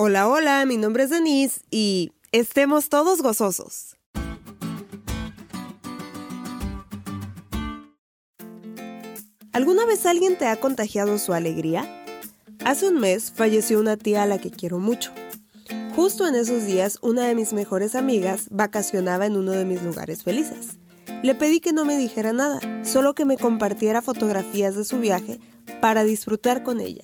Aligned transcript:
Hola, 0.00 0.28
hola, 0.28 0.64
mi 0.64 0.76
nombre 0.76 1.02
es 1.02 1.10
Denise 1.10 1.62
y 1.72 2.12
estemos 2.30 2.88
todos 2.88 3.20
gozosos. 3.20 3.96
¿Alguna 9.52 9.86
vez 9.86 10.06
alguien 10.06 10.38
te 10.38 10.46
ha 10.46 10.54
contagiado 10.60 11.18
su 11.18 11.32
alegría? 11.32 11.84
Hace 12.64 12.86
un 12.86 13.00
mes 13.00 13.32
falleció 13.32 13.80
una 13.80 13.96
tía 13.96 14.22
a 14.22 14.26
la 14.26 14.38
que 14.38 14.52
quiero 14.52 14.78
mucho. 14.78 15.10
Justo 15.96 16.28
en 16.28 16.36
esos 16.36 16.64
días, 16.64 16.98
una 17.02 17.26
de 17.26 17.34
mis 17.34 17.52
mejores 17.52 17.96
amigas 17.96 18.46
vacacionaba 18.52 19.26
en 19.26 19.36
uno 19.36 19.50
de 19.50 19.64
mis 19.64 19.82
lugares 19.82 20.22
felices. 20.22 20.78
Le 21.24 21.34
pedí 21.34 21.58
que 21.58 21.72
no 21.72 21.84
me 21.84 21.98
dijera 21.98 22.32
nada, 22.32 22.60
solo 22.84 23.16
que 23.16 23.24
me 23.24 23.36
compartiera 23.36 24.00
fotografías 24.00 24.76
de 24.76 24.84
su 24.84 25.00
viaje 25.00 25.40
para 25.80 26.04
disfrutar 26.04 26.62
con 26.62 26.78
ella. 26.78 27.02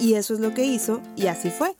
Y 0.00 0.14
eso 0.14 0.34
es 0.34 0.40
lo 0.40 0.52
que 0.52 0.64
hizo, 0.64 1.00
y 1.14 1.28
así 1.28 1.48
fue 1.48 1.76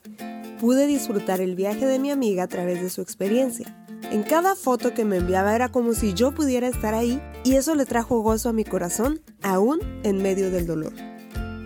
pude 0.63 0.87
disfrutar 0.87 1.41
el 1.41 1.55
viaje 1.55 1.85
de 1.85 1.99
mi 1.99 2.09
amiga 2.09 2.43
a 2.43 2.47
través 2.47 2.81
de 2.81 2.89
su 2.89 3.01
experiencia. 3.01 3.67
En 4.13 4.23
cada 4.23 4.55
foto 4.55 4.93
que 4.93 5.03
me 5.03 5.17
enviaba 5.17 5.53
era 5.53 5.67
como 5.67 5.93
si 5.93 6.13
yo 6.13 6.31
pudiera 6.31 6.69
estar 6.69 6.93
ahí 6.93 7.21
y 7.43 7.55
eso 7.55 7.75
le 7.75 7.85
trajo 7.85 8.21
gozo 8.21 8.47
a 8.47 8.53
mi 8.53 8.63
corazón, 8.63 9.19
aún 9.41 9.81
en 10.03 10.23
medio 10.23 10.51
del 10.51 10.65
dolor. 10.65 10.93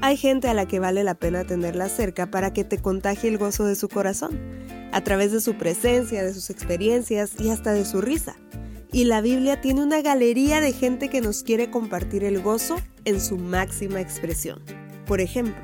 Hay 0.01 0.17
gente 0.17 0.47
a 0.47 0.55
la 0.55 0.65
que 0.67 0.79
vale 0.79 1.03
la 1.03 1.13
pena 1.13 1.43
tenerla 1.43 1.89
cerca 1.89 2.31
para 2.31 2.53
que 2.53 2.63
te 2.63 2.79
contagie 2.79 3.29
el 3.29 3.37
gozo 3.37 3.65
de 3.65 3.75
su 3.75 3.87
corazón, 3.87 4.39
a 4.91 5.03
través 5.03 5.31
de 5.31 5.41
su 5.41 5.59
presencia, 5.59 6.23
de 6.23 6.33
sus 6.33 6.49
experiencias 6.49 7.33
y 7.39 7.51
hasta 7.51 7.73
de 7.73 7.85
su 7.85 8.01
risa. 8.01 8.35
Y 8.91 9.05
la 9.05 9.21
Biblia 9.21 9.61
tiene 9.61 9.83
una 9.83 10.01
galería 10.01 10.59
de 10.59 10.73
gente 10.73 11.09
que 11.09 11.21
nos 11.21 11.43
quiere 11.43 11.69
compartir 11.69 12.23
el 12.23 12.41
gozo 12.41 12.77
en 13.05 13.21
su 13.21 13.37
máxima 13.37 14.01
expresión. 14.01 14.59
Por 15.05 15.21
ejemplo, 15.21 15.61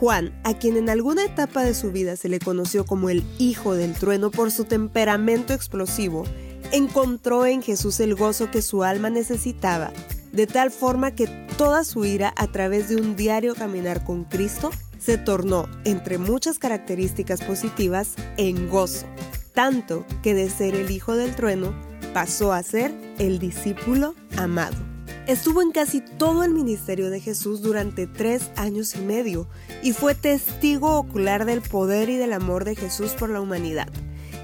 Juan, 0.00 0.38
a 0.44 0.54
quien 0.54 0.76
en 0.76 0.90
alguna 0.90 1.24
etapa 1.24 1.64
de 1.64 1.72
su 1.72 1.90
vida 1.90 2.16
se 2.16 2.28
le 2.28 2.38
conoció 2.38 2.84
como 2.84 3.08
el 3.08 3.24
hijo 3.38 3.74
del 3.74 3.94
trueno 3.94 4.30
por 4.30 4.50
su 4.50 4.64
temperamento 4.64 5.54
explosivo, 5.54 6.24
encontró 6.72 7.46
en 7.46 7.62
Jesús 7.62 8.00
el 8.00 8.14
gozo 8.14 8.50
que 8.50 8.60
su 8.60 8.84
alma 8.84 9.08
necesitaba, 9.08 9.92
de 10.32 10.46
tal 10.46 10.70
forma 10.70 11.14
que 11.14 11.26
toda 11.56 11.84
su 11.84 12.04
ira 12.04 12.34
a 12.36 12.46
través 12.48 12.88
de 12.88 12.96
un 12.96 13.16
diario 13.16 13.54
caminar 13.54 14.04
con 14.04 14.24
Cristo 14.24 14.70
se 14.98 15.16
tornó, 15.16 15.68
entre 15.84 16.18
muchas 16.18 16.58
características 16.58 17.42
positivas, 17.42 18.14
en 18.36 18.68
gozo, 18.68 19.06
tanto 19.54 20.04
que 20.22 20.34
de 20.34 20.50
ser 20.50 20.74
el 20.74 20.90
hijo 20.90 21.16
del 21.16 21.34
trueno 21.34 21.74
pasó 22.12 22.52
a 22.52 22.62
ser 22.62 22.92
el 23.18 23.38
discípulo 23.38 24.14
amado. 24.36 24.95
Estuvo 25.26 25.60
en 25.60 25.72
casi 25.72 26.00
todo 26.00 26.44
el 26.44 26.52
ministerio 26.52 27.10
de 27.10 27.18
Jesús 27.18 27.60
durante 27.60 28.06
tres 28.06 28.50
años 28.54 28.94
y 28.94 29.00
medio 29.00 29.48
y 29.82 29.92
fue 29.92 30.14
testigo 30.14 30.96
ocular 30.96 31.46
del 31.46 31.62
poder 31.62 32.08
y 32.10 32.16
del 32.16 32.32
amor 32.32 32.64
de 32.64 32.76
Jesús 32.76 33.10
por 33.10 33.30
la 33.30 33.40
humanidad. 33.40 33.88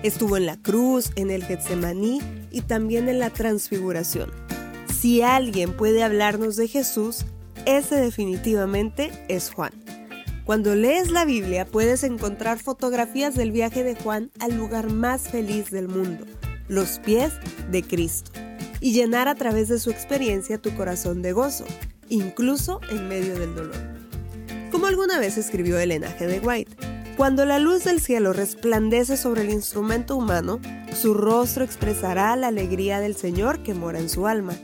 Estuvo 0.03 0.37
en 0.37 0.45
la 0.45 0.57
cruz, 0.57 1.13
en 1.15 1.31
el 1.31 1.45
Getsemaní 1.45 2.21
y 2.51 2.63
también 2.63 3.09
en 3.09 3.21
la 3.21 3.31
transfiguración. 3.31 4.33
Si 4.93 5.23
alguien 5.23 5.77
puede 5.77 6.03
hablarnos 6.03 6.57
de 6.57 6.67
Jesús, 6.67 7.27
ese 7.65 7.95
definitivamente 7.95 9.13
es 9.29 9.53
Juan. 9.53 9.73
Cuando 10.45 10.75
lees 10.75 11.13
la 11.13 11.25
Biblia 11.25 11.65
puedes 11.65 12.03
encontrar 12.03 12.59
fotografías 12.59 13.37
del 13.37 13.53
viaje 13.53 13.85
de 13.85 13.95
Juan 13.95 14.33
al 14.41 14.57
lugar 14.57 14.91
más 14.91 15.29
feliz 15.29 15.71
del 15.71 15.87
mundo, 15.87 16.27
los 16.67 16.99
pies 16.99 17.35
de 17.71 17.85
Cristo 17.85 18.33
y 18.83 18.93
llenar 18.93 19.29
a 19.29 19.37
través 19.37 19.69
de 19.69 19.79
su 19.79 19.91
experiencia 19.91 20.59
tu 20.59 20.75
corazón 20.75 21.23
de 21.23 21.33
gozo, 21.33 21.65
incluso 22.09 22.81
en 22.91 23.09
medio 23.09 23.39
del 23.39 23.55
dolor. 23.55 23.77
Como 24.73 24.87
alguna 24.87 25.21
vez 25.21 25.39
escribió 25.39 25.79
Elena 25.79 26.15
G. 26.19 26.27
de 26.27 26.41
White, 26.41 26.77
cuando 27.17 27.45
la 27.45 27.61
luz 27.61 27.85
del 27.85 28.01
cielo 28.01 28.33
resplandece 28.33 29.17
sobre 29.17 29.43
el 29.43 29.51
instrumento 29.51 30.17
humano, 30.17 30.61
su 31.01 31.15
rostro 31.15 31.65
expresará 31.65 32.35
la 32.35 32.49
alegría 32.49 32.99
del 32.99 33.15
Señor 33.15 33.63
que 33.63 33.73
mora 33.73 34.01
en 34.01 34.09
su 34.09 34.27
alma. 34.27 34.55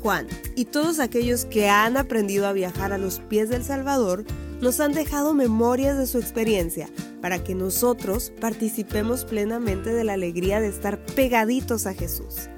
Juan 0.00 0.26
y 0.56 0.64
todos 0.64 0.98
aquellos 0.98 1.44
que 1.44 1.68
han 1.68 1.98
aprendido 1.98 2.46
a 2.46 2.54
viajar 2.54 2.94
a 2.94 2.98
los 2.98 3.20
pies 3.20 3.50
del 3.50 3.62
Salvador 3.62 4.24
nos 4.62 4.80
han 4.80 4.92
dejado 4.92 5.34
memorias 5.34 5.98
de 5.98 6.06
su 6.06 6.18
experiencia 6.18 6.88
para 7.20 7.44
que 7.44 7.54
nosotros 7.54 8.32
participemos 8.40 9.26
plenamente 9.26 9.92
de 9.92 10.04
la 10.04 10.14
alegría 10.14 10.60
de 10.60 10.68
estar 10.68 11.04
pegaditos 11.04 11.86
a 11.86 11.92
Jesús 11.92 12.48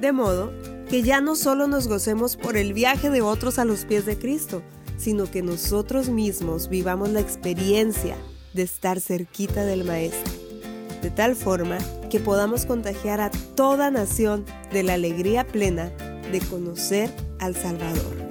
de 0.00 0.12
modo 0.12 0.52
que 0.88 1.02
ya 1.02 1.20
no 1.20 1.34
solo 1.36 1.66
nos 1.66 1.88
gocemos 1.88 2.36
por 2.36 2.56
el 2.56 2.72
viaje 2.72 3.10
de 3.10 3.22
otros 3.22 3.58
a 3.58 3.64
los 3.64 3.84
pies 3.84 4.06
de 4.06 4.18
Cristo, 4.18 4.62
sino 4.96 5.30
que 5.30 5.42
nosotros 5.42 6.08
mismos 6.08 6.68
vivamos 6.68 7.10
la 7.10 7.20
experiencia 7.20 8.16
de 8.52 8.62
estar 8.62 9.00
cerquita 9.00 9.64
del 9.64 9.84
Maestro, 9.84 10.32
de 11.02 11.10
tal 11.10 11.34
forma 11.34 11.78
que 12.10 12.20
podamos 12.20 12.66
contagiar 12.66 13.20
a 13.20 13.30
toda 13.30 13.90
nación 13.90 14.44
de 14.72 14.82
la 14.82 14.94
alegría 14.94 15.46
plena 15.46 15.90
de 16.30 16.40
conocer 16.48 17.10
al 17.40 17.54
Salvador. 17.56 18.24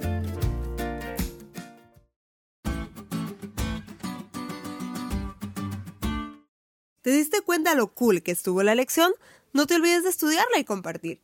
¿Te 7.02 7.10
diste 7.10 7.42
cuenta 7.42 7.74
lo 7.74 7.88
cool 7.88 8.22
que 8.22 8.32
estuvo 8.32 8.62
la 8.62 8.74
lección? 8.74 9.12
No 9.52 9.66
te 9.66 9.74
olvides 9.74 10.04
de 10.04 10.08
estudiarla 10.08 10.58
y 10.58 10.64
compartir 10.64 11.23